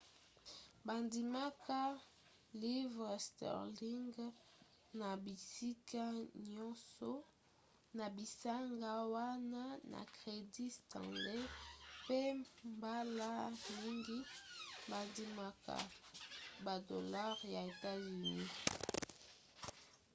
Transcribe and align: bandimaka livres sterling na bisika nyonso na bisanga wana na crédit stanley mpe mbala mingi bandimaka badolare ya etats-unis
bandimaka 0.85 1.79
livres 2.61 3.21
sterling 3.27 4.07
na 4.99 5.09
bisika 5.23 6.03
nyonso 6.53 7.11
na 7.97 8.05
bisanga 8.15 8.93
wana 9.13 9.63
na 9.91 10.01
crédit 10.15 10.73
stanley 10.77 11.41
mpe 12.01 12.21
mbala 12.73 13.31
mingi 13.77 14.17
bandimaka 14.89 15.75
badolare 16.65 17.45
ya 17.55 17.61
etats-unis 17.71 18.53